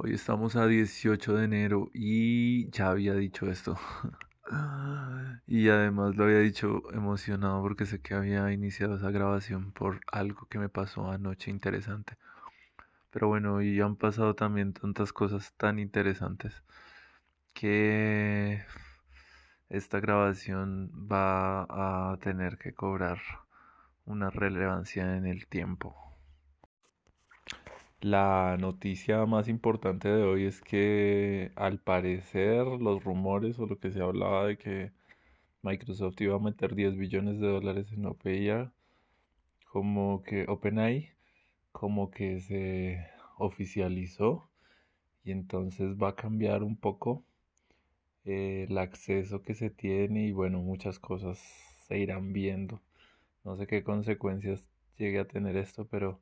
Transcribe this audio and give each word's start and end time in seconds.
Hoy 0.00 0.14
estamos 0.14 0.54
a 0.54 0.68
18 0.68 1.34
de 1.34 1.46
enero 1.46 1.90
y 1.92 2.70
ya 2.70 2.90
había 2.90 3.14
dicho 3.14 3.50
esto. 3.50 3.76
y 5.48 5.68
además 5.70 6.14
lo 6.14 6.22
había 6.22 6.38
dicho 6.38 6.82
emocionado 6.92 7.60
porque 7.62 7.84
sé 7.84 8.00
que 8.00 8.14
había 8.14 8.52
iniciado 8.52 8.94
esa 8.94 9.10
grabación 9.10 9.72
por 9.72 10.00
algo 10.12 10.46
que 10.46 10.60
me 10.60 10.68
pasó 10.68 11.10
anoche 11.10 11.50
interesante. 11.50 12.16
Pero 13.10 13.26
bueno, 13.26 13.60
y 13.60 13.80
han 13.80 13.96
pasado 13.96 14.36
también 14.36 14.72
tantas 14.72 15.12
cosas 15.12 15.52
tan 15.56 15.80
interesantes 15.80 16.62
que 17.52 18.62
esta 19.68 19.98
grabación 19.98 20.92
va 21.10 22.12
a 22.12 22.16
tener 22.18 22.56
que 22.56 22.72
cobrar 22.72 23.18
una 24.04 24.30
relevancia 24.30 25.16
en 25.16 25.26
el 25.26 25.48
tiempo. 25.48 26.07
La 28.00 28.56
noticia 28.60 29.26
más 29.26 29.48
importante 29.48 30.08
de 30.08 30.22
hoy 30.22 30.44
es 30.46 30.60
que 30.60 31.50
al 31.56 31.80
parecer 31.80 32.64
los 32.66 33.02
rumores 33.02 33.58
o 33.58 33.66
lo 33.66 33.80
que 33.80 33.90
se 33.90 34.00
hablaba 34.00 34.46
de 34.46 34.56
que 34.56 34.92
Microsoft 35.62 36.20
iba 36.20 36.36
a 36.36 36.38
meter 36.38 36.76
10 36.76 36.96
billones 36.96 37.40
de 37.40 37.48
dólares 37.48 37.92
en 37.92 38.06
OpenAI, 38.06 38.70
como 39.72 40.22
que 40.22 40.46
OpenAI, 40.48 41.10
como 41.72 42.10
que 42.12 42.40
se 42.40 43.04
oficializó 43.38 44.48
y 45.24 45.32
entonces 45.32 45.96
va 45.96 46.10
a 46.10 46.16
cambiar 46.16 46.62
un 46.62 46.76
poco 46.76 47.24
eh, 48.24 48.66
el 48.68 48.78
acceso 48.78 49.42
que 49.42 49.54
se 49.54 49.70
tiene 49.70 50.26
y 50.26 50.32
bueno, 50.32 50.60
muchas 50.60 51.00
cosas 51.00 51.38
se 51.88 51.98
irán 51.98 52.32
viendo. 52.32 52.80
No 53.44 53.56
sé 53.56 53.66
qué 53.66 53.82
consecuencias 53.82 54.70
llegue 54.98 55.18
a 55.18 55.26
tener 55.26 55.56
esto, 55.56 55.86
pero 55.86 56.20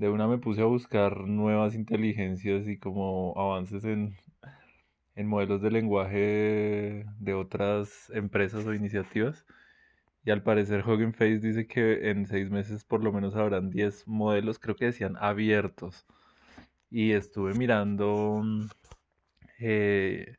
de 0.00 0.08
una 0.08 0.26
me 0.26 0.38
puse 0.38 0.62
a 0.62 0.64
buscar 0.64 1.26
nuevas 1.26 1.74
inteligencias 1.74 2.66
y 2.66 2.78
como 2.78 3.34
avances 3.36 3.84
en, 3.84 4.16
en 5.14 5.26
modelos 5.28 5.60
de 5.60 5.70
lenguaje 5.70 7.06
de 7.18 7.34
otras 7.34 8.10
empresas 8.14 8.66
o 8.66 8.74
iniciativas. 8.74 9.44
Y 10.24 10.30
al 10.30 10.42
parecer 10.42 10.84
Hugging 10.88 11.12
Face 11.14 11.40
dice 11.40 11.66
que 11.66 12.10
en 12.10 12.26
seis 12.26 12.50
meses 12.50 12.84
por 12.84 13.04
lo 13.04 13.12
menos 13.12 13.36
habrán 13.36 13.70
10 13.70 14.08
modelos, 14.08 14.58
creo 14.58 14.76
que 14.76 14.86
decían 14.86 15.16
abiertos. 15.20 16.06
Y 16.90 17.12
estuve 17.12 17.54
mirando 17.54 18.42
eh, 19.58 20.36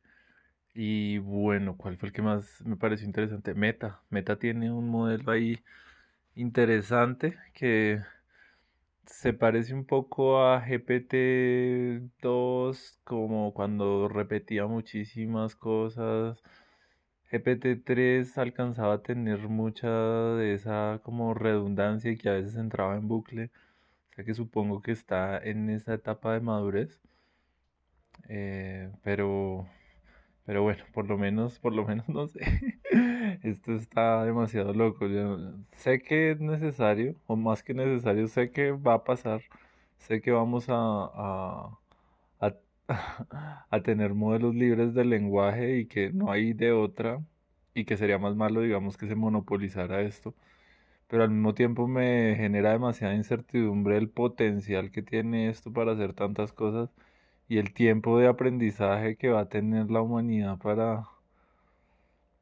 y 0.74 1.20
bueno, 1.20 1.78
¿cuál 1.78 1.98
fue 1.98 2.10
el 2.10 2.14
que 2.14 2.24
más 2.24 2.64
me 2.66 2.78
pareció 2.78 3.06
interesante? 3.08 3.54
Meta. 3.54 4.02
Meta 4.10 4.38
tiene 4.40 4.72
un 4.72 4.90
modelo 4.90 5.32
ahí 5.32 5.60
interesante 6.36 7.38
que 7.54 8.02
se 9.12 9.34
parece 9.34 9.74
un 9.74 9.86
poco 9.86 10.42
a 10.44 10.66
GPT-2, 10.66 13.00
como 13.04 13.54
cuando 13.54 14.08
repetía 14.08 14.66
muchísimas 14.68 15.56
cosas. 15.56 16.42
GPT-3 17.32 18.38
alcanzaba 18.38 18.96
a 18.96 19.02
tener 19.04 19.48
mucha 19.50 19.90
de 19.90 20.54
esa 20.54 21.00
como 21.04 21.34
redundancia 21.34 22.12
y 22.12 22.18
que 22.18 22.30
a 22.30 22.34
veces 22.34 22.56
entraba 22.58 22.96
en 22.98 23.08
bucle. 23.08 23.52
O 24.12 24.16
sea 24.16 24.26
que 24.26 24.34
supongo 24.36 24.82
que 24.82 24.92
está 24.94 25.38
en 25.40 25.70
esa 25.70 25.94
etapa 25.96 26.34
de 26.34 26.42
madurez. 26.42 27.02
Eh, 28.30 28.90
pero 29.04 29.68
pero 30.46 30.64
bueno, 30.64 30.84
por 30.94 31.08
lo 31.08 31.18
menos, 31.18 31.60
por 31.60 31.74
lo 31.74 31.86
menos 31.86 32.08
no 32.16 32.28
sé. 32.28 32.40
Esto 33.44 33.74
está 33.74 34.24
demasiado 34.26 34.74
loco. 34.74 35.08
Yo 35.08 35.38
sé 35.78 36.02
que 36.02 36.32
es 36.32 36.40
necesario, 36.40 37.16
o 37.28 37.36
más 37.36 37.64
que 37.64 37.74
necesario, 37.74 38.28
sé 38.28 38.52
que 38.52 38.72
va 38.72 38.96
a 38.96 39.04
pasar. 39.04 39.42
Sé 39.98 40.22
que 40.22 40.32
vamos 40.32 40.66
a, 40.70 40.76
a, 40.80 41.78
a, 43.70 43.82
tener 43.84 44.14
modelos 44.14 44.56
libres 44.56 44.94
de 44.94 45.06
lenguaje 45.06 45.78
y 45.80 45.86
que 45.88 46.12
no 46.12 46.32
hay 46.32 46.54
de 46.54 46.72
otra. 46.72 47.22
Y 47.74 47.86
que 47.86 47.98
sería 47.98 48.18
más 48.20 48.36
malo, 48.36 48.62
digamos, 48.62 48.98
que 48.98 49.08
se 49.08 49.16
monopolizara 49.16 50.02
esto. 50.02 50.36
Pero 51.08 51.24
al 51.24 51.32
mismo 51.32 51.54
tiempo 51.54 51.88
me 51.88 52.36
genera 52.38 52.72
demasiada 52.72 53.16
incertidumbre 53.16 53.98
el 53.98 54.10
potencial 54.10 54.92
que 54.92 55.02
tiene 55.04 55.50
esto 55.50 55.72
para 55.74 55.94
hacer 55.94 56.14
tantas 56.14 56.54
cosas 56.54 56.90
y 57.48 57.58
el 57.58 57.74
tiempo 57.74 58.18
de 58.20 58.28
aprendizaje 58.28 59.18
que 59.18 59.30
va 59.30 59.42
a 59.42 59.50
tener 59.50 59.92
la 59.92 60.02
humanidad 60.02 60.58
para, 60.60 61.06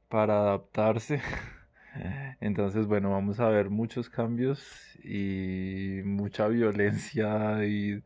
para 0.09 0.39
adaptarse. 0.41 1.21
Entonces, 2.41 2.87
bueno, 2.87 3.11
vamos 3.11 3.39
a 3.39 3.49
ver 3.49 3.69
muchos 3.69 4.09
cambios 4.09 4.61
y 5.03 6.01
mucha 6.03 6.47
violencia 6.47 7.65
y 7.65 8.03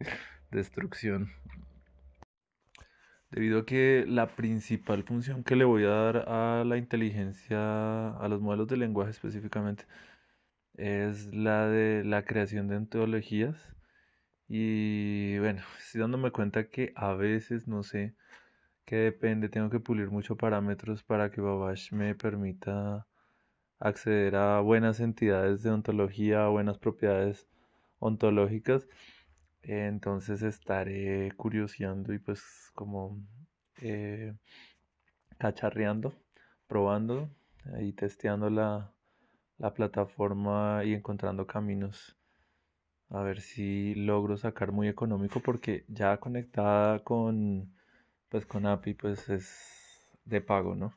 destrucción. 0.52 1.32
Debido 3.32 3.62
a 3.62 3.66
que 3.66 4.06
la 4.08 4.36
principal 4.36 5.04
función 5.04 5.44
que 5.44 5.56
le 5.56 5.66
voy 5.66 5.86
a 5.86 5.90
dar 5.90 6.30
a 6.30 6.64
la 6.64 6.78
inteligencia, 6.78 8.10
a 8.10 8.28
los 8.28 8.42
modelos 8.42 8.68
de 8.68 8.78
lenguaje 8.78 9.12
específicamente, 9.12 9.86
es 10.76 11.34
la 11.34 11.68
de 11.68 12.04
la 12.04 12.26
creación 12.26 12.68
de 12.68 12.78
ontologías 12.78 13.74
y 14.48 15.38
bueno, 15.40 15.64
estoy 15.80 16.02
dándome 16.02 16.32
cuenta 16.32 16.70
que 16.70 16.94
a 16.96 17.14
veces 17.14 17.68
no 17.68 17.84
sé 17.84 18.16
qué 18.86 18.96
depende, 18.98 19.50
tengo 19.50 19.70
que 19.70 19.80
pulir 19.80 20.10
muchos 20.12 20.38
parámetros 20.38 21.04
para 21.04 21.32
que 21.32 21.42
Babash 21.42 21.92
me 21.94 22.16
permita 22.16 23.08
acceder 23.80 24.36
a 24.36 24.62
buenas 24.62 25.00
entidades 25.00 25.64
de 25.64 25.72
ontología, 25.72 26.48
buenas 26.48 26.78
propiedades 26.78 27.48
ontológicas. 28.00 28.88
Entonces 29.64 30.42
estaré 30.44 31.32
curioseando 31.38 32.14
y 32.14 32.20
pues 32.20 32.72
como 32.76 33.20
eh, 33.82 34.34
cacharreando, 35.38 36.14
probando 36.68 37.30
y 37.80 37.94
testeando 37.94 38.50
la, 38.50 38.94
la 39.58 39.74
plataforma 39.74 40.84
y 40.86 40.94
encontrando 40.94 41.48
caminos 41.48 42.18
a 43.10 43.22
ver 43.22 43.42
si 43.42 43.96
logro 43.96 44.38
sacar 44.38 44.72
muy 44.72 44.88
económico 44.88 45.40
porque 45.40 45.86
ya 45.88 46.18
conectada 46.18 47.04
con 47.04 47.74
pues 48.34 48.48
con 48.48 48.66
API 48.66 48.96
pues 48.96 49.30
es 49.30 50.08
de 50.26 50.42
pago, 50.42 50.74
¿no? 50.74 50.96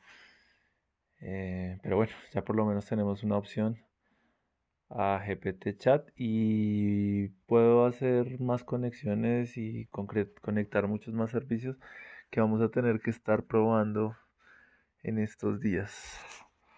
Eh, 1.21 1.79
pero 1.83 1.97
bueno, 1.97 2.13
ya 2.33 2.43
por 2.43 2.57
lo 2.57 2.65
menos 2.65 2.87
tenemos 2.87 3.23
una 3.25 3.37
opción 3.37 3.77
a 4.89 5.23
GPT 5.23 5.77
chat 5.77 6.09
y 6.17 7.29
puedo 7.47 7.85
hacer 7.85 8.41
más 8.41 8.65
conexiones 8.65 9.59
y 9.59 9.87
conectar 10.41 10.89
muchos 10.89 11.13
más 11.13 11.31
servicios 11.31 11.77
que 12.31 12.41
vamos 12.41 12.63
a 12.63 12.71
tener 12.71 13.01
que 13.01 13.11
estar 13.11 13.45
probando 13.45 14.17
en 15.03 15.19
estos 15.19 15.61
días. 15.61 16.46